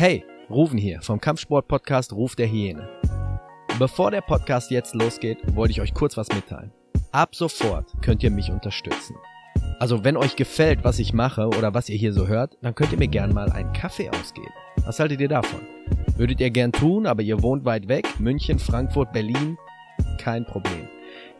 [0.00, 2.88] Hey, Ruven hier vom Kampfsport-Podcast Ruf der Hyäne.
[3.80, 6.70] Bevor der Podcast jetzt losgeht, wollte ich euch kurz was mitteilen.
[7.10, 9.16] Ab sofort könnt ihr mich unterstützen.
[9.80, 12.92] Also wenn euch gefällt, was ich mache oder was ihr hier so hört, dann könnt
[12.92, 14.52] ihr mir gern mal einen Kaffee ausgeben.
[14.86, 15.62] Was haltet ihr davon?
[16.16, 19.58] Würdet ihr gern tun, aber ihr wohnt weit weg, München, Frankfurt, Berlin?
[20.16, 20.86] Kein Problem.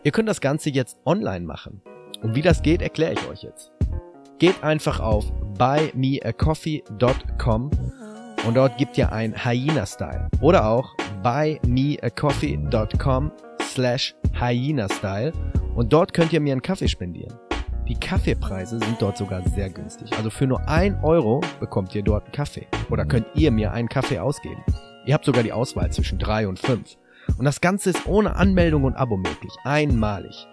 [0.03, 1.81] Ihr könnt das Ganze jetzt online machen.
[2.23, 3.71] Und wie das geht, erkläre ich euch jetzt.
[4.41, 7.71] Geht einfach auf buymeacoffee.com
[8.47, 10.29] und dort gibt ihr ein Hyena-Style.
[10.41, 15.33] Oder auch buymeacoffee.com slash Hyena-Style
[15.75, 17.35] und dort könnt ihr mir einen Kaffee spendieren.
[17.89, 20.13] Die Kaffeepreise sind dort sogar sehr günstig.
[20.17, 22.67] Also für nur ein Euro bekommt ihr dort einen Kaffee.
[22.91, 24.63] Oder könnt ihr mir einen Kaffee ausgeben.
[25.07, 26.99] Ihr habt sogar die Auswahl zwischen drei und fünf.
[27.39, 29.55] Und das Ganze ist ohne Anmeldung und Abo möglich.
[29.65, 30.47] Einmalig.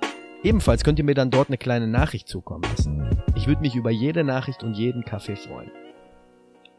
[0.43, 3.09] Ebenfalls könnt ihr mir dann dort eine kleine Nachricht zukommen lassen.
[3.35, 5.71] Ich würde mich über jede Nachricht und jeden Kaffee freuen.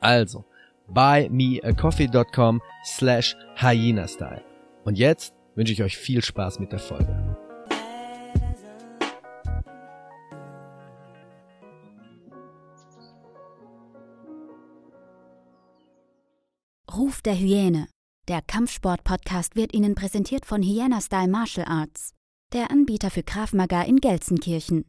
[0.00, 0.44] Also,
[0.88, 4.42] buymeacoffee.com slash hyena-style.
[4.84, 7.36] Und jetzt wünsche ich euch viel Spaß mit der Folge.
[16.96, 17.88] Ruf der Hyäne.
[18.28, 22.12] Der Kampfsport-Podcast wird Ihnen präsentiert von Hyena Style Martial Arts,
[22.52, 24.84] der Anbieter für Krav Maga in Gelsenkirchen.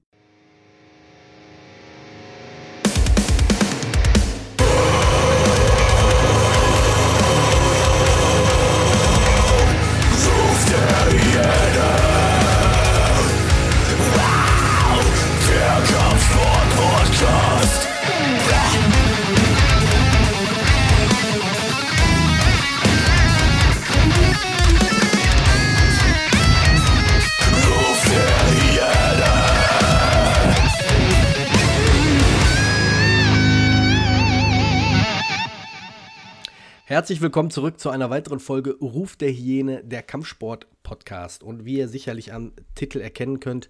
[36.97, 41.43] Herzlich willkommen zurück zu einer weiteren Folge Ruf der Hyäne, der Kampfsport-Podcast.
[41.43, 43.69] Und wie ihr sicherlich am Titel erkennen könnt,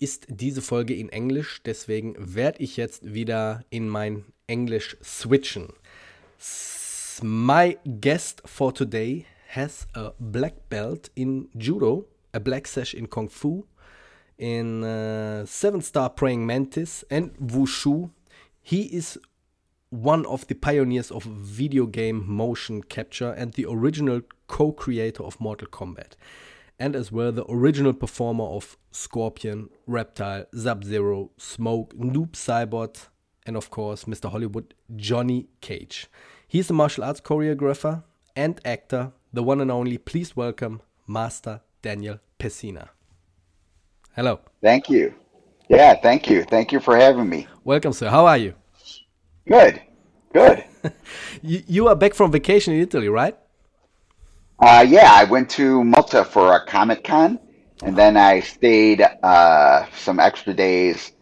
[0.00, 1.62] ist diese Folge in Englisch.
[1.64, 5.68] Deswegen werde ich jetzt wieder in mein Englisch switchen.
[7.22, 9.24] My guest for today
[9.54, 13.66] has a black belt in Judo, a black sash in Kung Fu,
[14.36, 18.10] in uh, Seven Star Praying Mantis and Wushu.
[18.60, 19.20] He is
[19.90, 25.40] one of the pioneers of video game motion capture and the original co creator of
[25.40, 26.12] Mortal Kombat,
[26.78, 33.08] and as well the original performer of Scorpion, Reptile, Sub Zero, Smoke, Noob Saibot,
[33.46, 34.30] and of course Mr.
[34.30, 36.08] Hollywood, Johnny Cage.
[36.46, 38.04] He's a martial arts choreographer
[38.36, 39.98] and actor, the one and only.
[39.98, 42.88] Please welcome Master Daniel Pesina.
[44.14, 44.40] Hello.
[44.62, 45.14] Thank you.
[45.68, 46.44] Yeah, thank you.
[46.44, 47.46] Thank you for having me.
[47.64, 48.08] Welcome, sir.
[48.08, 48.54] How are you?
[49.48, 49.82] Good.
[50.32, 50.64] Good.
[51.42, 53.36] you, you are back from vacation in Italy, right?
[54.60, 57.38] Uh, yeah, I went to Malta for a Comic Con,
[57.82, 61.12] and then I stayed uh, some extra days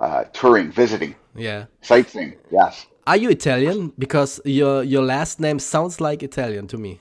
[0.00, 1.66] uh, touring, visiting, Yeah.
[1.82, 2.36] sightseeing.
[2.50, 2.86] Yes.
[3.06, 3.92] Are you Italian?
[3.98, 7.00] Because your your last name sounds like Italian to me.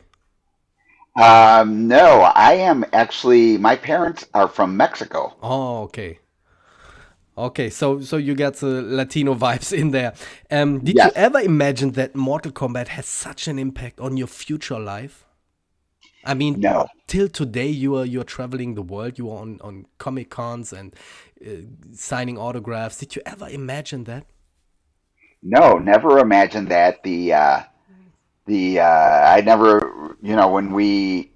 [1.20, 3.58] Um, no, I am actually.
[3.58, 5.36] My parents are from Mexico.
[5.42, 6.20] Oh, okay.
[7.38, 10.14] Okay, so so you got the Latino vibes in there.
[10.50, 11.06] Um, did Yes.
[11.06, 15.26] you ever imagine that Mortal Kombat has such an impact on your future life?
[16.24, 16.88] I mean, No.
[17.08, 19.18] till today you are you're traveling the world.
[19.20, 20.96] You are on on comic cons and
[21.46, 21.50] uh,
[21.94, 22.98] signing autographs.
[22.98, 24.26] Did you ever imagine that?
[25.44, 27.04] No, never imagined that.
[27.04, 27.64] The uh,
[28.46, 31.32] the uh, I never, you know, when we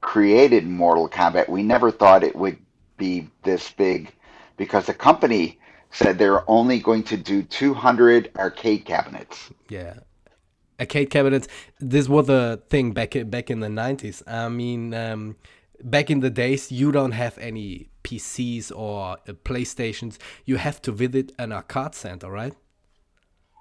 [0.00, 2.58] created Mortal Kombat, we never thought it would
[2.96, 4.12] be this big
[4.56, 5.58] because the company
[5.90, 9.50] said they're only going to do 200 arcade cabinets.
[9.68, 9.94] Yeah.
[10.78, 11.48] Arcade cabinets.
[11.80, 14.22] This was a thing back in, back in the nineties.
[14.26, 15.36] I mean, um,
[15.82, 20.18] back in the days, you don't have any PCs or uh, PlayStations.
[20.44, 22.52] You have to visit an arcade center, right?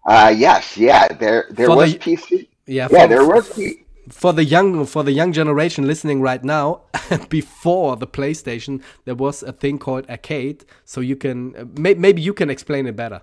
[0.05, 2.47] Uh, yes, yeah, there there For was the- PC.
[2.67, 2.87] Yeah.
[2.91, 6.81] Yeah, there was P- for the young for the young generation listening right now.
[7.29, 10.66] before the PlayStation, there was a thing called arcade.
[10.84, 13.22] So you can uh, may, maybe you can explain it better.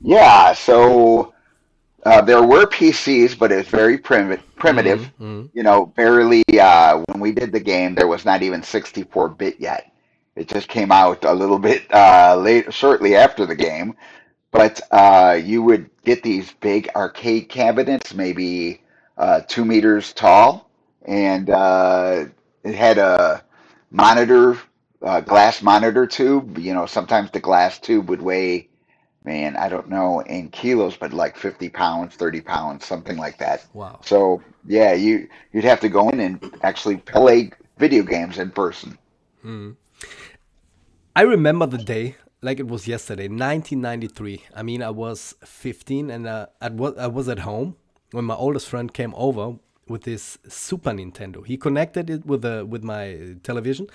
[0.00, 1.32] Yeah, so
[2.04, 5.10] uh, there were PCs, but it was very primi- primitive.
[5.54, 6.44] You know, barely.
[6.52, 9.92] Uh, when we did the game, there was not even 64-bit yet.
[10.36, 13.96] It just came out a little bit uh, late, shortly after the game.
[14.52, 18.82] But uh, you would get these big arcade cabinets, maybe
[19.16, 20.70] uh, two meters tall,
[21.04, 22.24] and uh,
[22.64, 23.42] it had a
[23.90, 24.58] monitor,
[25.02, 26.58] uh, glass monitor tube.
[26.58, 28.68] You know, sometimes the glass tube would weigh
[29.26, 33.66] man, I don't know in kilos, but like 50 pounds, 30 pounds, something like that.
[33.74, 33.98] Wow.
[34.02, 38.96] So yeah, you you'd have to go in and actually play video games in person.
[41.14, 44.44] I remember the day like it was yesterday, 1993.
[44.54, 47.76] I mean, I was 15 and uh, I, was, I was at home
[48.16, 49.58] when my oldest friend came over
[49.88, 51.46] with this Super Nintendo.
[51.46, 53.88] He connected it with the with my television,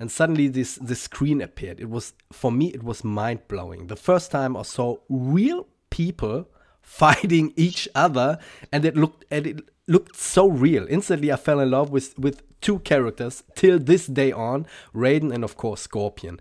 [0.00, 1.78] and suddenly this this screen appeared.
[1.78, 3.86] It was for me it was mind blowing.
[3.86, 6.48] The first time I saw real people
[6.82, 8.38] fighting each other,
[8.72, 10.84] and it looked and it looked so real.
[10.90, 15.44] Instantly, I fell in love with with two characters till this day on, Raiden and
[15.44, 16.40] of course Scorpion.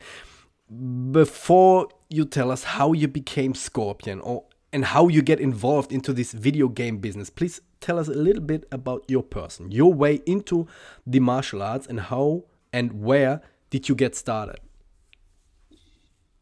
[1.12, 6.14] Before you tell us how you became Scorpion or and how you get involved into
[6.14, 10.22] this video game business, please tell us a little bit about your person, your way
[10.26, 10.68] into
[11.06, 12.44] the martial arts, and how
[12.74, 14.60] and where did you get started?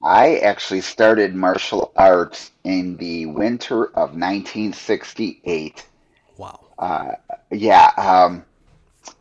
[0.03, 5.85] I actually started martial arts in the winter of 1968.
[6.37, 6.59] Wow.
[6.77, 7.13] Uh,
[7.51, 8.45] yeah, um,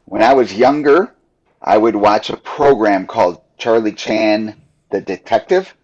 [0.05, 1.15] when I was younger,
[1.63, 4.61] I would watch a program called Charlie Chan,
[4.91, 5.75] the Detective.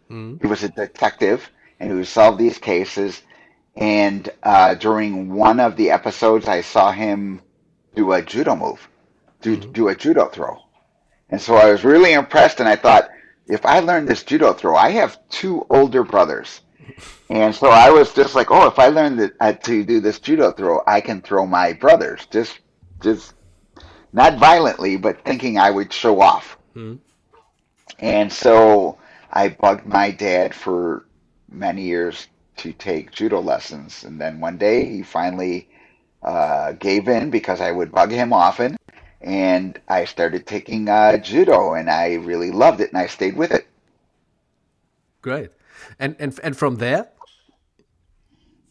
[0.42, 1.48] He was a detective,
[1.80, 3.22] and he would solve these cases.
[3.76, 7.40] And uh, during one of the episodes, I saw him
[7.94, 8.86] do a judo move,
[9.40, 10.58] do do a judo throw,
[11.30, 12.60] and so I was really impressed.
[12.60, 13.08] And I thought,
[13.46, 16.60] if I learn this judo throw, I have two older brothers,
[17.30, 20.18] and so I was just like, oh, if I learn that, uh, to do this
[20.18, 22.26] judo throw, I can throw my brothers.
[22.30, 22.60] Just,
[23.00, 23.34] just
[24.12, 26.58] not violently, but thinking I would show off.
[27.98, 28.98] And so
[29.32, 31.06] I bugged my dad for
[31.50, 34.04] many years to take judo lessons.
[34.04, 35.68] And then one day he finally
[36.22, 38.76] uh, gave in because I would bug him often.
[39.20, 43.52] And I started taking uh, judo, and I really loved it, and I stayed with
[43.52, 43.66] it.
[45.22, 45.50] Great.
[45.98, 47.08] And and and from there,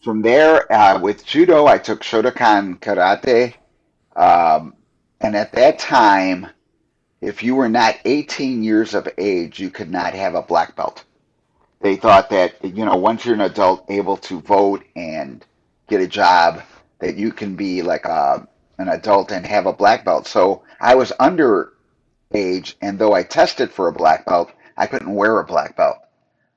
[0.02, 3.54] From there, uh, with judo, I took Shotokan karate.
[4.16, 4.74] Um,
[5.20, 6.48] and at that time,
[7.20, 11.04] if you were not 18 years of age, you could not have a black belt.
[11.80, 15.44] They thought that, you know, once you're an adult able to vote and
[15.88, 16.62] get a job,
[16.98, 18.46] that you can be like a,
[18.78, 20.26] an adult and have a black belt.
[20.26, 21.72] So I was under
[22.34, 25.96] age, and though I tested for a black belt, I couldn't wear a black belt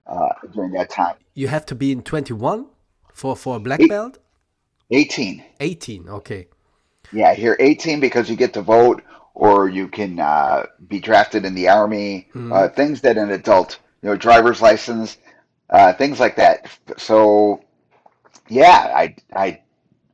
[0.08, 1.16] uh, during that time.
[1.34, 2.68] you have to be in 21
[3.14, 4.18] for for a black Eight- belt.
[4.92, 5.44] 18.
[5.62, 6.10] 18.
[6.10, 6.48] Okay.
[7.12, 9.02] Yeah, here 18 because you get to vote
[9.34, 14.10] or you can uh, be drafted in the army, uh, things that an adult, you
[14.10, 15.18] know, driver's license,
[15.72, 16.70] uh, things like that.
[16.98, 17.64] So,
[18.50, 19.62] yeah, I, I,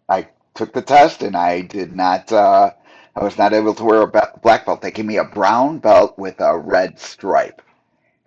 [0.07, 2.71] I took the test and I did not, uh,
[3.15, 4.07] I was not able to wear a
[4.41, 4.81] black belt.
[4.81, 7.61] They gave me a brown belt with a red stripe.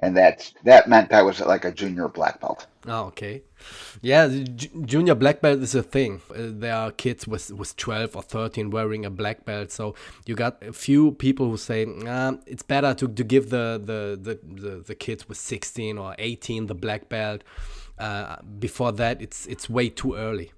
[0.03, 2.67] And that's, that meant I was like a junior black belt.
[2.89, 3.43] Oh, okay.
[4.01, 4.27] Yeah,
[4.85, 6.21] junior black belt is a thing.
[6.29, 9.71] Uh, there are kids with with 12 or 13 wearing a black belt.
[9.71, 9.95] So
[10.27, 14.19] you got a few people who say ah, it's better to, to give the, the,
[14.21, 17.45] the, the, the kids with 16 or 18 the black belt.
[17.97, 20.51] Uh, before that, it's it's way too early.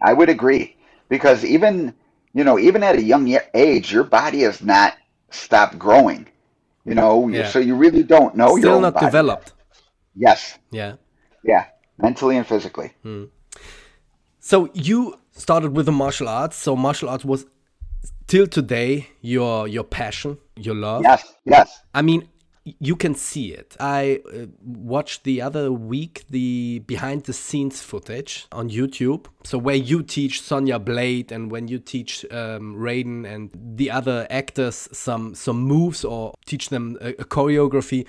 [0.00, 0.76] I would agree
[1.10, 1.94] because even
[2.32, 4.96] you know even at a young age, your body has not
[5.28, 6.26] stopped growing.
[6.90, 7.48] You know, Yeah.
[7.48, 9.06] so you really don't know Still not body.
[9.06, 9.52] developed.
[10.16, 10.92] Yes, Yeah.
[11.44, 11.64] yeah,
[11.98, 12.90] mentally and physically.
[13.04, 13.24] Hmm.
[14.40, 16.56] So you started with the martial arts.
[16.56, 17.46] So martial arts was
[18.26, 21.02] till today your your passion, your love.
[21.04, 21.68] Yes, yes.
[21.94, 22.28] I mean,
[22.64, 23.76] you can see it.
[23.80, 29.26] I uh, watched the other week the behind the scenes footage on YouTube.
[29.44, 34.26] So where you teach Sonya Blade and when you teach um, Raiden and the other
[34.30, 38.06] actors some some moves or teach them a, a choreography,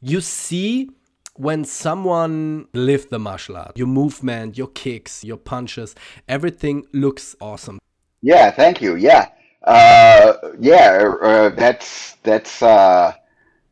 [0.00, 0.90] you see
[1.34, 5.94] when someone live the martial art, your movement, your kicks, your punches,
[6.28, 7.78] everything looks awesome.
[8.22, 8.96] Yeah, thank you.
[8.96, 9.28] Yeah,
[9.64, 11.12] uh, yeah.
[11.22, 13.14] Uh, that's that's uh,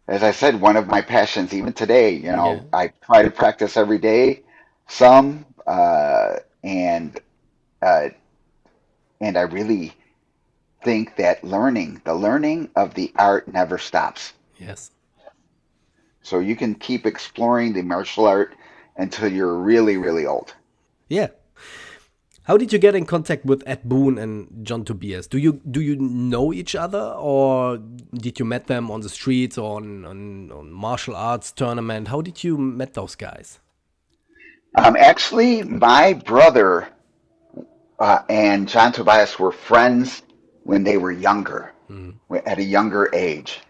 [0.08, 1.52] as I said, one of my passions.
[1.52, 2.62] Even today, you know, Yeah.
[2.72, 4.42] I try to practice every day,
[4.88, 7.20] some, uh, and
[7.82, 8.08] uh,
[9.20, 9.92] and I really
[10.82, 14.32] think that learning, the learning of the art, never stops.
[14.56, 14.90] Yes.
[16.22, 18.54] So you can keep exploring the martial art
[18.96, 20.54] until you're really, really old.
[21.08, 21.28] Yeah.
[22.48, 25.26] How did you get in contact with Ed Boon and John Tobias?
[25.26, 27.76] Do you do you know each other, or
[28.14, 32.08] did you met them on the streets or on, on, on martial arts tournament?
[32.08, 33.60] How did you met those guys?
[34.78, 36.88] Um, actually, my brother
[37.98, 40.22] uh, and John Tobias were friends
[40.62, 41.74] when they were younger,
[42.46, 43.60] at a younger age,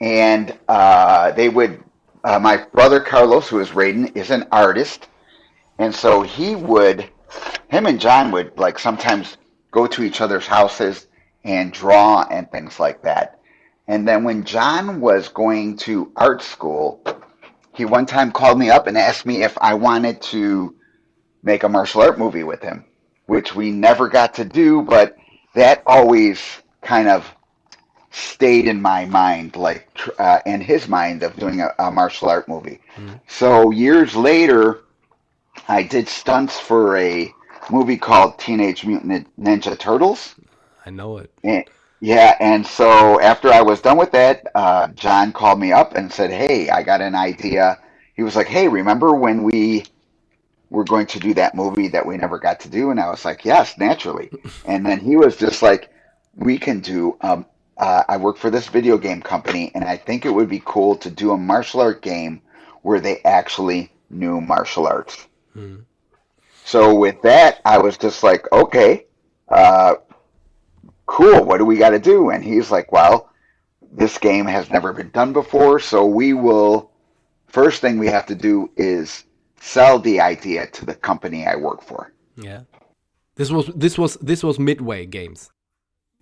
[0.00, 1.84] and uh, they would
[2.24, 5.08] uh, my brother Carlos, who is Raiden, is an artist,
[5.78, 7.10] and so he would,
[7.74, 9.36] him and John would like sometimes
[9.72, 11.08] go to each other's houses
[11.42, 13.40] and draw and things like that.
[13.88, 17.04] And then when John was going to art school,
[17.74, 20.76] he one time called me up and asked me if I wanted to
[21.42, 22.84] make a martial art movie with him,
[23.26, 25.16] which we never got to do, but
[25.54, 26.40] that always
[26.80, 27.28] kind of
[28.12, 29.88] stayed in my mind, like
[30.20, 32.78] uh, in his mind, of doing a, a martial art movie.
[32.96, 33.16] Mm-hmm.
[33.26, 34.84] So years later,
[35.66, 37.34] I did stunts for a
[37.70, 40.34] movie called Teenage Mutant Ninja Turtles.
[40.86, 41.32] I know it.
[41.42, 41.64] And,
[42.00, 46.12] yeah, and so after I was done with that, uh, John called me up and
[46.12, 47.78] said, "Hey, I got an idea."
[48.14, 49.84] He was like, "Hey, remember when we
[50.70, 53.24] were going to do that movie that we never got to do?" And I was
[53.24, 54.30] like, "Yes, naturally."
[54.66, 55.90] and then he was just like,
[56.34, 60.24] "We can do um, uh, I work for this video game company, and I think
[60.24, 62.40] it would be cool to do a martial art game
[62.82, 65.26] where they actually knew martial arts.
[65.52, 65.76] Hmm.
[66.64, 69.06] So with that, I was just like, okay,
[69.48, 69.96] uh,
[71.04, 71.44] cool.
[71.44, 72.30] What do we got to do?
[72.30, 73.30] And he's like, well,
[73.92, 76.90] this game has never been done before, so we will.
[77.46, 79.24] First thing we have to do is
[79.60, 82.12] sell the idea to the company I work for.
[82.36, 82.62] Yeah.
[83.36, 85.50] This was this was this was Midway Games.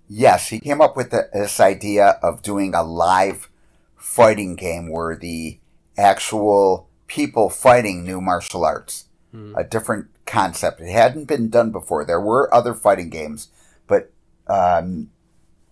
[0.09, 3.49] Yes, he came up with the, this idea of doing a live
[3.97, 5.61] fighting game where the
[5.97, 9.07] actual people fighting knew martial arts.
[9.35, 9.57] Mm.
[9.57, 10.81] A different concept.
[10.81, 12.05] It hadn't been done before.
[12.05, 13.49] There were other fighting games,
[13.87, 14.13] but
[14.47, 15.11] um,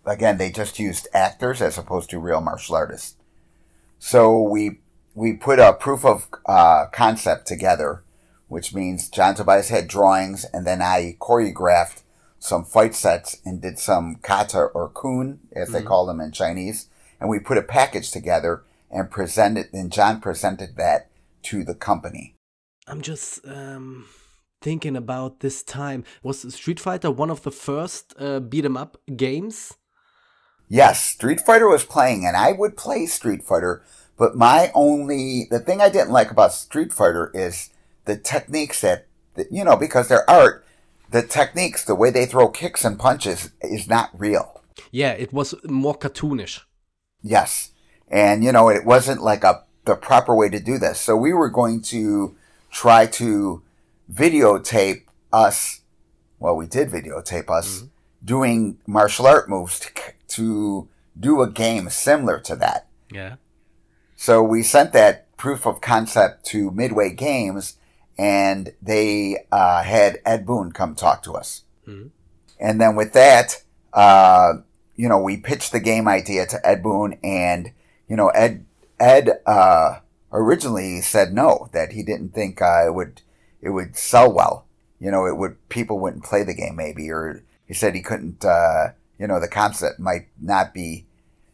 [0.06, 3.16] again, they just used actors as opposed to real martial artists.
[3.98, 4.80] So we
[5.14, 8.02] we put a proof of uh, concept together,
[8.48, 12.02] which means John Tobias had drawings, and then I choreographed
[12.38, 15.74] some fight sets and did some kata or kun, as mm-hmm.
[15.74, 16.88] they call them in Chinese.
[17.20, 21.10] And we put a package together and presented, and John presented that
[21.42, 22.34] to the company.
[22.90, 24.06] I'm just um,
[24.60, 26.04] thinking about this time.
[26.24, 29.74] Was Street Fighter one of the first uh, beat 'em up games?
[30.68, 33.82] Yes, Street Fighter was playing, and I would play Street Fighter.
[34.18, 37.70] But my only, the thing I didn't like about Street Fighter is
[38.06, 40.66] the techniques that, that you know, because they're art,
[41.10, 44.62] the techniques, the way they throw kicks and punches is not real.
[44.90, 46.60] Yeah, it was more cartoonish.
[47.22, 47.70] Yes.
[48.08, 51.00] And you know, it wasn't like a the proper way to do this.
[51.00, 52.36] So we were going to
[52.70, 53.62] try to
[54.12, 55.80] videotape us
[56.40, 57.86] well, we did videotape us mm-hmm.
[58.24, 59.90] doing martial art moves to,
[60.28, 62.88] to do a game similar to that.
[63.12, 63.36] Yeah.
[64.16, 67.76] So we sent that proof of concept to Midway Games
[68.18, 71.62] and they uh, had Ed Boon come talk to us.
[71.86, 72.08] Mm-hmm.
[72.58, 73.62] And then with that,
[73.92, 74.54] uh,
[74.96, 77.72] you know, we pitched the game idea to Ed Boon, and
[78.06, 78.66] you know, Ed
[78.98, 80.00] Ed uh,
[80.32, 83.22] originally he said no, that he didn't think uh, it would
[83.60, 84.66] it would sell well.
[84.98, 88.44] You know, it would people wouldn't play the game maybe, or he said he couldn't.
[88.44, 91.06] Uh, you know, the concept might not be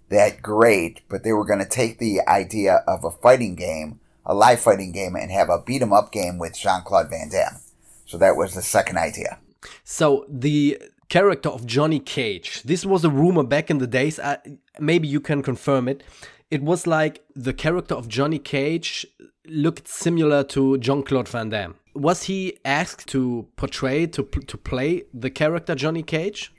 [0.09, 4.35] that great, but they were going to take the idea of a fighting game a
[4.35, 7.61] live fighting game and have a beat 'em up game with Jean Claude Van Damme.
[8.04, 9.38] So that was the second idea.
[9.85, 14.18] So the character of Johnny Cage, this was a rumor back in the days.
[14.18, 14.37] Uh,
[14.80, 16.02] maybe you can confirm it.
[16.50, 19.07] It was like the character of Johnny Cage
[19.47, 21.75] looked similar to Jean Claude Van Damme.
[21.95, 26.53] Was he asked to portray to to play the character Johnny Cage,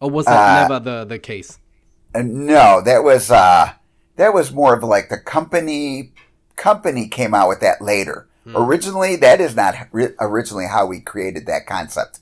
[0.00, 1.58] or was that uh, never the the case?
[2.14, 3.72] Uh, no, that was uh,
[4.16, 6.12] that was more of like the company
[6.56, 8.28] company came out with that later.
[8.44, 8.56] Hmm.
[8.56, 12.20] Originally, that is not ri- originally how we created that concept.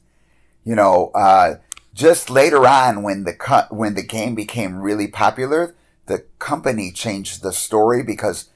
[0.65, 1.57] You know, uh,
[1.93, 5.75] just later on when the when the game became really popular,
[6.11, 8.51] the company changed the story because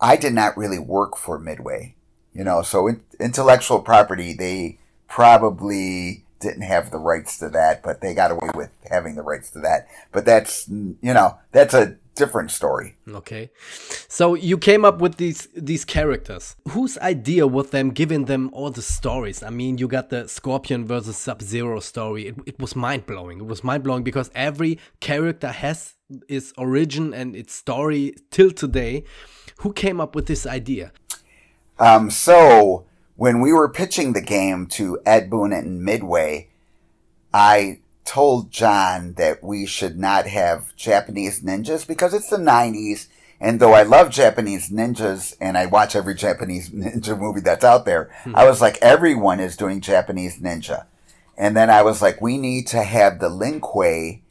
[0.00, 1.94] I did not really work for Midway.
[2.32, 8.00] You know, so in- intellectual property, they probably didn't have the rights to that, but
[8.00, 9.86] they got away with having the rights to that.
[10.12, 12.96] But that's, you know, that's a different story.
[13.06, 13.50] Okay.
[14.08, 16.56] So you came up with these these characters.
[16.68, 19.42] Whose idea was them giving them all the stories?
[19.42, 22.28] I mean, you got the Scorpion versus Sub-Zero story.
[22.28, 23.40] It, it was mind-blowing.
[23.40, 25.94] It was mind-blowing because every character has
[26.28, 29.04] its origin and its story till today.
[29.58, 30.92] Who came up with this idea?
[31.78, 32.86] Um, so
[33.16, 36.48] when we were pitching the game to Ed Boon and Midway,
[37.32, 43.08] I told John that we should not have Japanese ninjas because it's the 90s.
[43.40, 47.84] And though I love Japanese ninjas and I watch every Japanese ninja movie that's out
[47.84, 48.34] there, hmm.
[48.34, 50.86] I was like, everyone is doing Japanese ninja.
[51.36, 54.22] And then I was like, we need to have the Lin Kuei,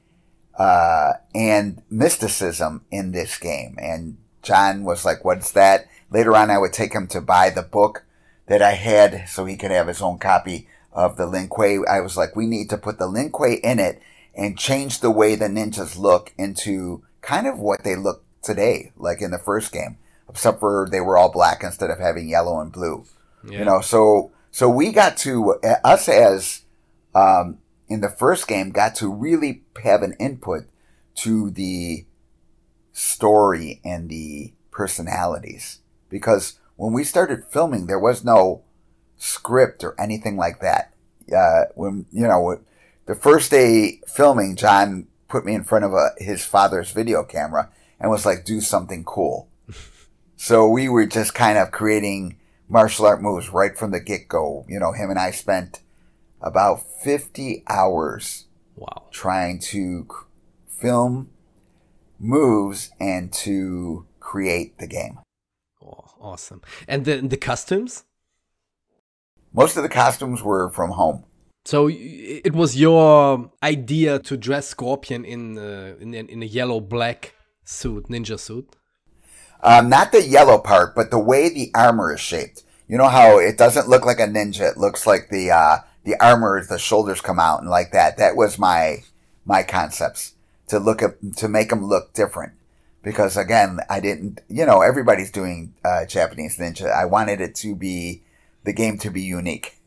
[0.60, 3.78] uh, and mysticism in this game.
[3.82, 7.64] And John was like, "What's that?" Later on, I would take him to buy the
[7.64, 8.04] book
[8.48, 11.80] that I had so he could have his own copy of the Lin Kuei.
[11.90, 14.02] I was like, "We need to put the Lin Kuei in it
[14.36, 19.22] and change the way the ninjas look into kind of what they look today, like
[19.22, 19.98] in the first game,
[20.30, 23.06] except for they were all black instead of having yellow and blue.
[23.44, 23.60] Yeah.
[23.60, 26.64] You know, so so we got to us as
[27.16, 27.60] um,
[27.90, 30.66] in the first game got to really have an input
[31.16, 32.06] to the
[32.94, 35.80] story and the personalities
[36.10, 38.64] because when we started filming, there was no
[39.18, 40.94] script or anything like that.
[41.36, 42.62] Uh, when you know
[43.06, 47.70] the first day filming, John put me in front of a, his father's video camera
[48.00, 49.50] and was like, "Do something cool."
[50.38, 52.38] so we were just kind of creating
[52.70, 54.66] martial art moves right from the get go.
[54.70, 55.82] You know, him and I spent
[56.42, 59.08] about 50 hours wow.
[59.12, 60.08] trying to
[60.68, 61.30] film
[62.20, 65.20] moves and to create the game.
[65.84, 66.62] Oh, awesome.
[66.88, 68.04] And the, the costumes?
[69.54, 71.26] Most of the costumes were from home.
[71.66, 77.36] So it was your idea to dress Scorpion in uh, in, in a yellow black
[77.64, 78.76] suit, ninja suit.
[79.62, 82.64] Um, not the yellow part, but the way the armor is shaped.
[82.88, 85.78] You know how it doesn't look like a ninja; it looks like the uh,
[86.10, 88.18] the armor, the shoulders come out and like that.
[88.18, 89.04] That was my
[89.46, 90.34] my concepts
[90.68, 92.54] to look at to make them look different.
[93.04, 94.42] Because again, I didn't.
[94.50, 96.92] You know, everybody's doing uh, Japanese ninja.
[96.92, 98.24] I wanted it to be
[98.64, 99.78] the game to be unique.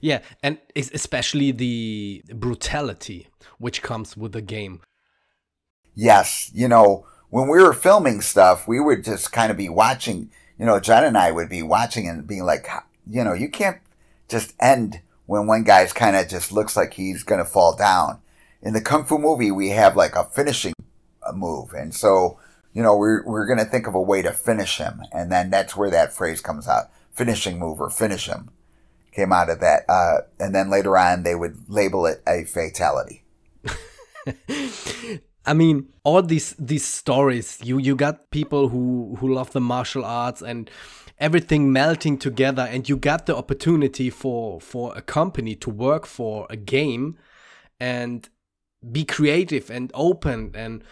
[0.00, 4.80] Yeah, and especially the brutality which comes with the game.
[5.94, 10.30] Yes, you know, when we were filming stuff, we would just kind of be watching,
[10.58, 12.66] you know, John and I would be watching and being like,
[13.08, 13.78] you know, you can't
[14.28, 15.00] just end
[15.32, 18.20] when one guy's kind of just looks like he's going to fall down.
[18.60, 20.74] In the Kung Fu movie, we have like a finishing
[21.32, 21.72] move.
[21.72, 22.38] And so,
[22.74, 25.00] you know, we're, we're going to think of a way to finish him.
[25.10, 26.90] And then that's where that phrase comes out.
[27.12, 28.50] Finishing move or finish him
[29.12, 29.88] came out of that.
[29.88, 33.24] Uh, and then later on, they would label it a fatality.
[35.46, 37.58] I mean, all these these stories.
[37.64, 40.70] You you got people who who love the martial arts and
[41.22, 46.46] everything melting together, and you got the opportunity for for a company to work for
[46.50, 47.16] a game
[47.78, 48.28] and
[48.90, 50.50] be creative and open.
[50.54, 50.82] And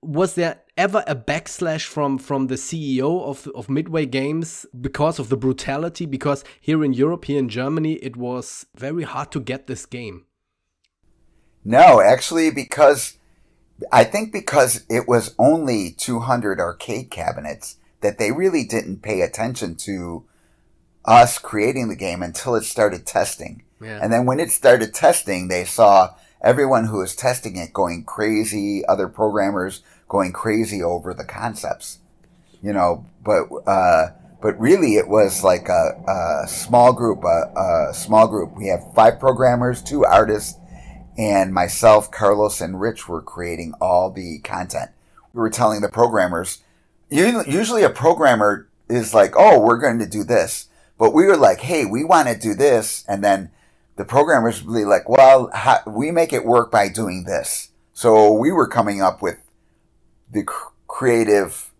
[0.00, 5.28] was there ever a backslash from from the CEO of of Midway Games because of
[5.28, 6.06] the brutality?
[6.06, 10.24] Because here in Europe, here in Germany, it was very hard to get this game.
[11.64, 13.18] No, actually, because
[13.90, 19.76] I think because it was only 200 arcade cabinets that they really didn't pay attention
[19.76, 20.24] to
[21.04, 23.62] us creating the game until it started testing.
[23.80, 23.98] Yeah.
[24.02, 28.84] And then when it started testing, they saw everyone who was testing it going crazy,
[28.86, 31.98] other programmers going crazy over the concepts.
[32.60, 34.08] You know, but uh,
[34.42, 38.56] but really it was like a, a small group, a, a small group.
[38.56, 40.58] We have five programmers, two artists,
[41.16, 44.90] and myself, Carlos, and Rich were creating all the content.
[45.32, 46.62] We were telling the programmers,
[47.10, 50.68] usually a programmer is like, oh, we're going to do this.
[50.98, 53.04] But we were like, hey, we want to do this.
[53.06, 53.50] And then
[53.96, 57.70] the programmers be like, well, how, we make it work by doing this.
[57.92, 59.38] So we were coming up with
[60.30, 61.70] the cr- creative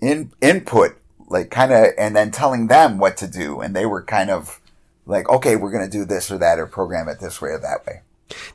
[0.00, 0.96] in, input,
[1.28, 3.60] like kind of, and then telling them what to do.
[3.60, 4.60] And they were kind of
[5.06, 7.58] like, okay, we're going to do this or that or program it this way or
[7.58, 8.02] that way.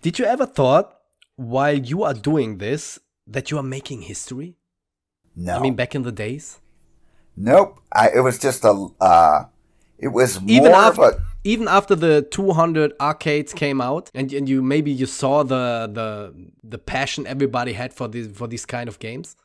[0.02, 1.00] Did you ever thought
[1.36, 4.57] while you are doing this that you are making history?
[5.38, 5.56] No.
[5.56, 6.60] I mean, back in the days.
[7.38, 7.80] Nope.
[7.94, 8.88] I, it was just a.
[9.00, 9.46] Uh,
[10.00, 14.64] it was even after, a, even after the 200 arcades came out, and and you
[14.64, 19.00] maybe you saw the the the passion everybody had for these for these kind of
[19.00, 19.36] games.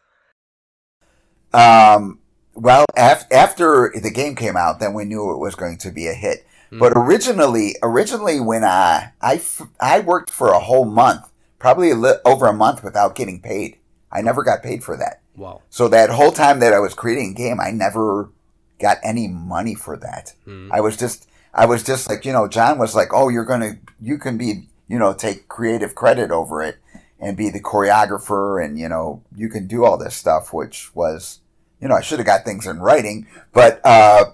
[1.53, 2.19] Um.
[2.55, 6.07] Well, af- after the game came out, then we knew it was going to be
[6.07, 6.47] a hit.
[6.71, 6.81] Mm.
[6.81, 9.41] But originally, originally when I, I,
[9.81, 13.79] I worked for a whole month, probably a li- over a month without getting paid.
[14.11, 15.22] I never got paid for that.
[15.37, 15.63] Wow.
[15.71, 18.31] So that whole time that I was creating a game, I never
[18.79, 20.35] got any money for that.
[20.47, 20.71] Mm.
[20.71, 23.61] I was just, I was just like, you know, John was like, oh, you're going
[23.61, 26.77] to, you can be, you know, take creative credit over it
[27.19, 31.41] and be the choreographer and, you know, you can do all this stuff, which was,
[31.81, 34.25] you know, I should have got things in writing, but, uh,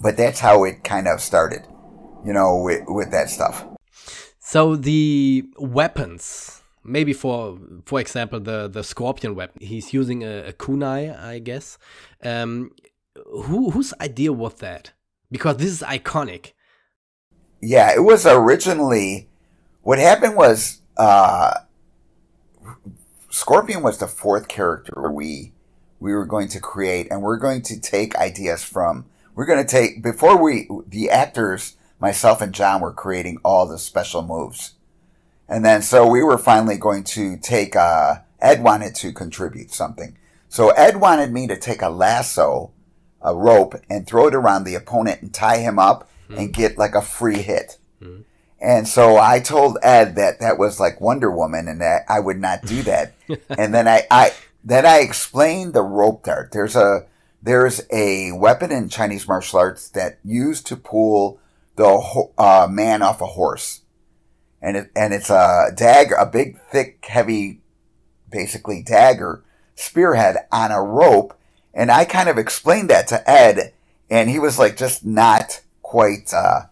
[0.00, 1.62] but that's how it kind of started,
[2.24, 3.64] you know, with, with that stuff.
[4.40, 10.52] So the weapons, maybe for for example the the scorpion weapon, he's using a, a
[10.52, 11.78] kunai, I guess.
[12.22, 12.72] Um,
[13.26, 14.92] who whose idea was that?
[15.30, 16.52] Because this is iconic.
[17.60, 19.28] Yeah, it was originally.
[19.82, 21.54] What happened was, uh,
[23.30, 25.52] Scorpion was the fourth character we
[26.00, 29.06] we were going to create, and we're going to take ideas from.
[29.34, 33.78] We're going to take before we the actors, myself and John were creating all the
[33.78, 34.74] special moves,
[35.52, 37.76] and then so we were finally going to take.
[37.76, 40.16] Uh, Ed wanted to contribute something,
[40.48, 42.72] so Ed wanted me to take a lasso,
[43.20, 46.38] a rope, and throw it around the opponent and tie him up mm.
[46.38, 47.76] and get like a free hit.
[48.02, 48.24] Mm.
[48.60, 52.40] And so I told Ed that that was like Wonder Woman and that I would
[52.40, 53.12] not do that.
[53.48, 54.32] and then I, I,
[54.64, 56.52] then I explained the rope dart.
[56.52, 57.06] There's a,
[57.42, 61.40] there's a weapon in Chinese martial arts that used to pull
[61.74, 63.81] the uh, man off a horse.
[64.62, 67.60] And it, and it's a dagger, a big, thick, heavy,
[68.30, 69.42] basically dagger
[69.74, 71.36] spearhead on a rope.
[71.74, 73.72] And I kind of explained that to Ed
[74.12, 76.66] and he was like just not quite, uh,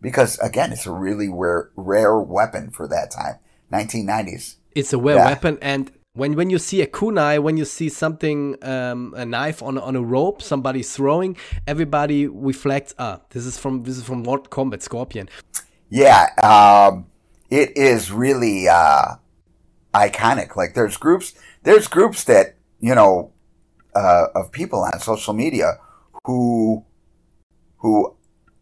[0.00, 3.40] because again, it's a really rare, rare weapon for that time,
[3.72, 4.54] 1990s.
[4.76, 5.26] It's a rare yeah.
[5.26, 9.64] weapon, and when when you see a kunai, when you see something, um, a knife
[9.64, 14.22] on on a rope, somebody throwing, everybody reflects, ah, this is from this is from
[14.22, 15.28] Mortal Kombat Scorpion.
[15.88, 17.06] Yeah, um,
[17.50, 19.16] it is really uh,
[19.92, 20.56] iconic.
[20.56, 23.32] Like there's groups, there's groups that you know
[23.94, 25.78] uh, of people on social media
[26.24, 26.84] who
[27.78, 28.14] who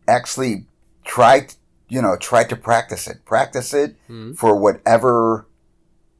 [0.06, 0.64] actually
[1.04, 1.46] try,
[1.88, 4.32] you know, try to practice it, practice it mm-hmm.
[4.32, 5.46] for whatever,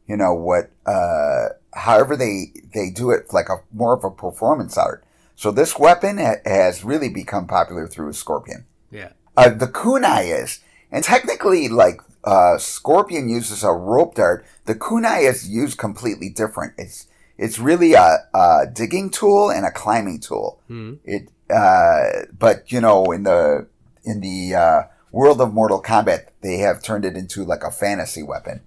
[0.06, 4.76] you know, what, uh, however they, they do it like a more of a performance
[4.76, 5.04] art.
[5.36, 8.66] So this weapon ha- has really become popular through a Scorpion.
[8.90, 9.12] Yeah.
[9.36, 14.44] Uh, the kunai is, and technically like, uh, Scorpion uses a rope dart.
[14.64, 16.74] The kunai is used completely different.
[16.78, 20.60] It's, it's really a, a digging tool and a climbing tool.
[20.68, 20.94] Mm-hmm.
[21.04, 23.66] It, uh, but you know, in the
[24.04, 28.22] in the uh, world of Mortal Kombat, they have turned it into like a fantasy
[28.22, 28.60] weapon.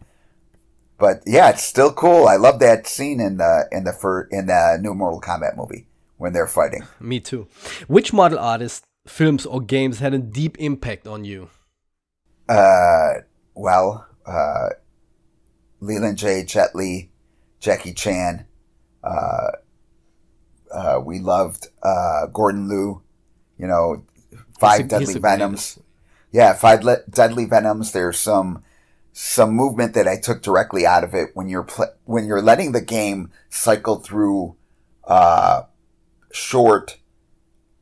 [0.97, 2.27] But yeah, it's still cool.
[2.27, 5.87] I love that scene in the in the fir- in the new Mortal Kombat movie
[6.17, 6.83] when they're fighting.
[6.99, 7.47] Me too.
[7.87, 11.49] Which model artist, films, or games had a deep impact on you?
[12.47, 13.13] Uh,
[13.55, 14.69] well, uh,
[15.79, 16.43] Leland J.
[16.43, 17.11] Jet Li,
[17.59, 18.45] Jackie Chan.
[19.03, 19.51] Uh,
[20.71, 23.01] uh, we loved uh, Gordon Liu.
[23.57, 24.03] You know,
[24.59, 25.79] five deadly venoms.
[26.31, 27.91] Yeah, five le- deadly venoms.
[27.91, 28.63] There's some
[29.13, 32.71] some movement that I took directly out of it when you're pl- when you're letting
[32.71, 34.55] the game cycle through
[35.05, 35.63] uh,
[36.31, 36.97] short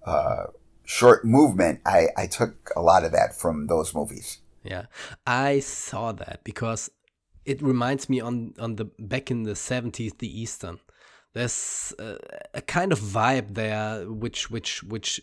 [0.05, 0.47] uh,
[0.83, 1.81] short movement.
[1.85, 4.39] I I took a lot of that from those movies.
[4.63, 4.85] Yeah,
[5.25, 6.89] I saw that because
[7.45, 10.79] it reminds me on on the back in the 70s the Eastern.
[11.33, 12.17] There's a,
[12.55, 15.21] a kind of vibe there which which which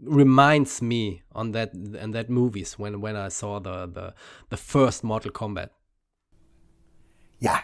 [0.00, 4.14] reminds me on that and that movies when when I saw the the
[4.50, 5.70] the first Mortal Kombat.
[7.40, 7.60] Yeah,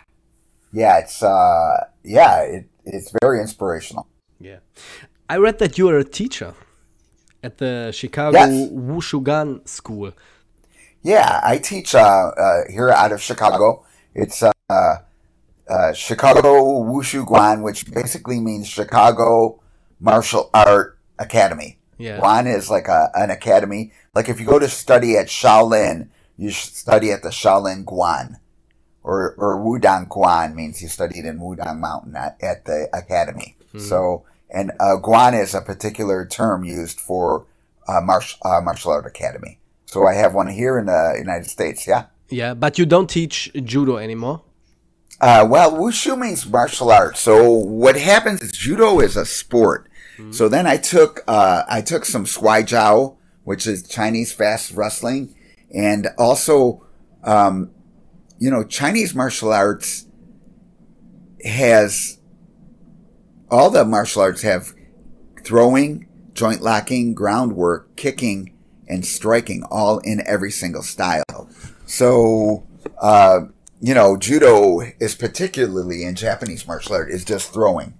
[0.72, 4.08] yeah, it's uh, yeah, it, it's very inspirational.
[4.40, 4.58] Yeah,
[5.28, 6.54] I read that you are a teacher
[7.42, 8.70] at the Chicago yes.
[8.70, 10.12] Wushu Guan School.
[11.04, 13.84] Yeah, I teach uh, uh, here out of Chicago.
[14.14, 14.52] It's uh,
[15.68, 19.60] uh, Chicago Wushu Guan, which basically means Chicago
[20.00, 21.78] Martial Art Academy.
[21.98, 22.18] Yeah.
[22.18, 23.92] Guan is like a, an academy.
[24.14, 28.36] Like if you go to study at Shaolin, you study at the Shaolin Guan.
[29.02, 33.54] Or, or Wudang Guan means you studied in Wudang Mountain at, at the academy.
[33.74, 33.80] Mm.
[33.82, 37.44] So, and uh, Guan is a particular term used for
[37.86, 39.58] uh, martial, uh, martial art academy.
[39.86, 42.06] So I have one here in the United States, yeah.
[42.28, 44.42] Yeah, but you don't teach judo anymore?
[45.20, 47.20] Uh, well, wushu means martial arts.
[47.20, 49.88] So what happens is judo is a sport.
[50.18, 50.32] Mm-hmm.
[50.32, 55.34] So then I took, uh, I took some Shuai Jiao, which is Chinese fast wrestling.
[55.74, 56.86] And also,
[57.22, 57.70] um,
[58.38, 60.06] you know, Chinese martial arts
[61.44, 62.18] has,
[63.50, 64.72] all the martial arts have
[65.44, 68.53] throwing, joint locking, groundwork, kicking,
[68.88, 71.48] and striking all in every single style.
[71.86, 72.66] So,
[73.00, 73.40] uh,
[73.80, 77.94] you know, judo is particularly in Japanese martial art is just throwing.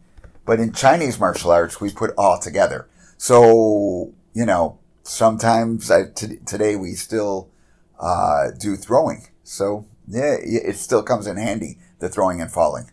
[0.47, 2.89] But in Chinese martial arts, we put all together.
[3.17, 7.51] So, you know, sometimes I, t- today we still
[7.99, 9.27] uh, do throwing.
[9.43, 12.91] So, yeah, it still comes in handy, the throwing and falling.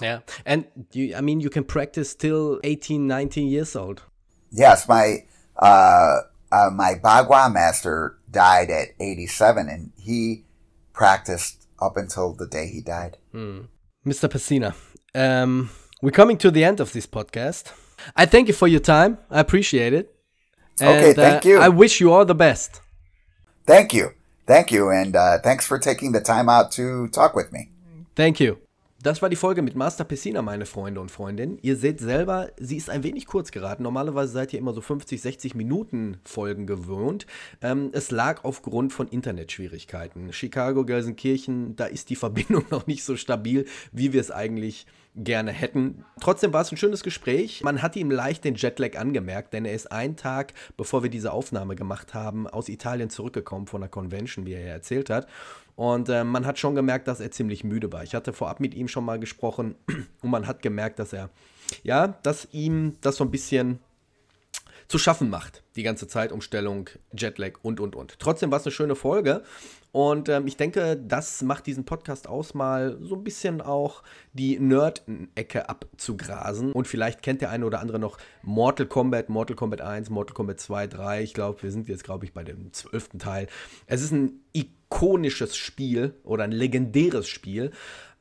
[0.00, 0.20] Yeah.
[0.44, 4.02] And you, I mean, you can practice till 18, 19 years old.
[4.50, 4.88] Yes.
[4.88, 5.24] My,
[5.56, 10.44] uh, uh, my Bagua master died at 87 and he
[10.92, 13.16] practiced up until the day he died.
[13.32, 13.62] Hmm.
[14.06, 14.28] Mr.
[14.28, 14.74] Pesina,
[15.14, 15.70] um,
[16.02, 17.72] we're coming to the end of this podcast.
[18.14, 19.18] I thank you for your time.
[19.30, 20.14] I appreciate it.
[20.80, 21.58] And, okay, thank uh, you.
[21.58, 22.80] I wish you all the best.
[23.66, 24.10] Thank you.
[24.46, 24.90] Thank you.
[24.90, 27.70] And uh, thanks for taking the time out to talk with me.
[28.14, 28.58] Thank you.
[29.02, 31.58] Das war die Folge mit Master Pessina, meine Freunde und Freundinnen.
[31.60, 33.82] Ihr seht selber, sie ist ein wenig kurz geraten.
[33.82, 37.26] Normalerweise seid ihr immer so 50, 60 Minuten Folgen gewöhnt.
[37.62, 40.32] Ähm, es lag aufgrund von Internetschwierigkeiten.
[40.32, 45.50] Chicago, Gelsenkirchen, da ist die Verbindung noch nicht so stabil, wie wir es eigentlich gerne
[45.50, 46.04] hätten.
[46.20, 47.62] Trotzdem war es ein schönes Gespräch.
[47.62, 51.32] Man hat ihm leicht den Jetlag angemerkt, denn er ist einen Tag, bevor wir diese
[51.32, 55.26] Aufnahme gemacht haben, aus Italien zurückgekommen von der Convention, wie er ja erzählt hat.
[55.74, 58.02] Und äh, man hat schon gemerkt, dass er ziemlich müde war.
[58.02, 59.74] Ich hatte vorab mit ihm schon mal gesprochen
[60.22, 61.30] und man hat gemerkt, dass er,
[61.82, 63.78] ja, dass ihm das so ein bisschen
[64.88, 65.62] zu schaffen macht.
[65.76, 68.18] Die ganze Zeitumstellung, Jetlag und, und, und.
[68.18, 69.42] Trotzdem war es eine schöne Folge.
[69.92, 74.02] Und ähm, ich denke, das macht diesen Podcast aus, mal so ein bisschen auch
[74.32, 76.72] die Nerd-Ecke abzugrasen.
[76.72, 80.60] Und vielleicht kennt der eine oder andere noch Mortal Kombat, Mortal Kombat 1, Mortal Kombat
[80.60, 81.22] 2, 3.
[81.22, 83.48] Ich glaube, wir sind jetzt, glaube ich, bei dem zwölften Teil.
[83.86, 87.70] Es ist ein ikonisches Spiel oder ein legendäres Spiel,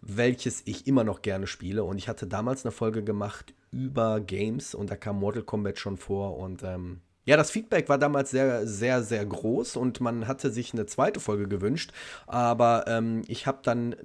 [0.01, 1.85] welches ich immer noch gerne spiele.
[1.85, 5.95] Und ich hatte damals eine Folge gemacht über Games und da kam Mortal Kombat schon
[5.95, 6.99] vor und ähm,
[7.31, 11.21] ja, das Feedback war damals sehr, sehr, sehr groß und man hatte sich eine zweite
[11.21, 11.93] Folge gewünscht,
[12.27, 13.95] aber ähm, ich habe dann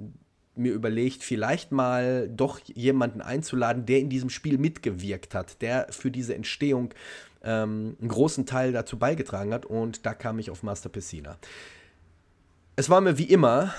[0.54, 6.12] mir überlegt, vielleicht mal doch jemanden einzuladen, der in diesem Spiel mitgewirkt hat, der für
[6.12, 6.94] diese Entstehung
[7.42, 11.36] ähm, einen großen Teil dazu beigetragen hat und da kam ich auf Master Pessina.
[12.76, 13.74] Es war mir wie immer,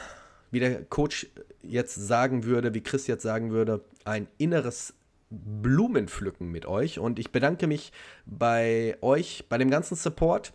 [0.51, 1.27] wie der Coach
[1.61, 4.93] jetzt sagen würde, wie Chris jetzt sagen würde, ein inneres
[5.29, 6.99] Blumenpflücken mit euch.
[6.99, 7.91] Und ich bedanke mich
[8.25, 10.53] bei euch, bei dem ganzen Support,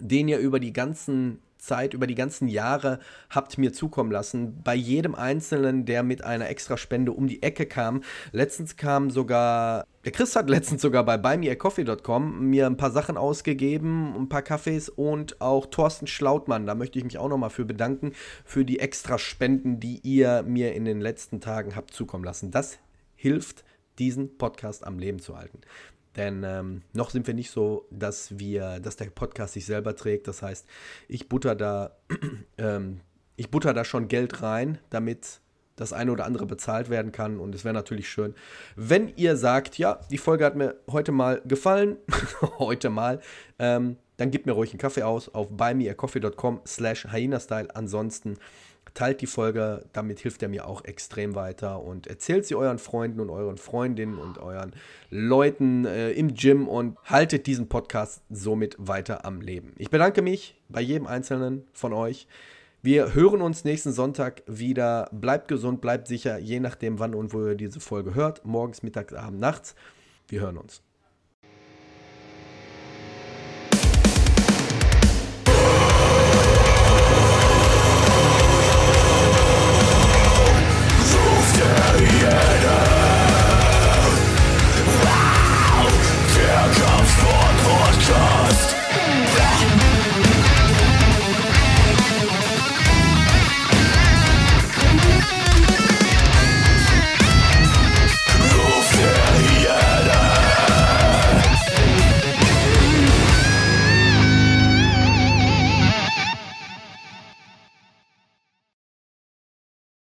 [0.00, 4.62] den ihr über die ganzen Zeit, über die ganzen Jahre habt mir zukommen lassen.
[4.62, 8.02] Bei jedem Einzelnen, der mit einer Extraspende um die Ecke kam.
[8.32, 14.14] Letztens kam sogar, der Chris hat letztens sogar bei buymeacoffee.com mir ein paar Sachen ausgegeben,
[14.16, 18.12] ein paar Kaffees und auch Thorsten Schlautmann, da möchte ich mich auch nochmal für bedanken,
[18.44, 22.50] für die Extraspenden, die ihr mir in den letzten Tagen habt zukommen lassen.
[22.50, 22.78] Das
[23.16, 23.64] hilft
[23.98, 25.60] diesen Podcast am Leben zu halten.
[26.16, 30.26] Denn ähm, noch sind wir nicht so, dass wir, dass der Podcast sich selber trägt.
[30.26, 30.66] Das heißt,
[31.06, 31.96] ich butter da,
[32.58, 33.00] ähm,
[33.36, 35.40] ich butter da schon Geld rein, damit
[35.76, 37.38] das eine oder andere bezahlt werden kann.
[37.38, 38.34] Und es wäre natürlich schön,
[38.74, 41.96] wenn ihr sagt, ja, die Folge hat mir heute mal gefallen,
[42.58, 43.20] heute mal,
[43.58, 47.68] ähm, dann gebt mir ruhig einen Kaffee aus auf buymeacoffee.com slash hyena-style.
[47.76, 48.38] Ansonsten
[48.98, 53.20] Teilt die Folge, damit hilft er mir auch extrem weiter und erzählt sie euren Freunden
[53.20, 54.72] und euren Freundinnen und euren
[55.08, 59.72] Leuten äh, im Gym und haltet diesen Podcast somit weiter am Leben.
[59.78, 62.26] Ich bedanke mich bei jedem Einzelnen von euch.
[62.82, 65.08] Wir hören uns nächsten Sonntag wieder.
[65.12, 68.44] Bleibt gesund, bleibt sicher, je nachdem, wann und wo ihr diese Folge hört.
[68.44, 69.74] Morgens, mittags, abends, nachts.
[70.26, 70.82] Wir hören uns.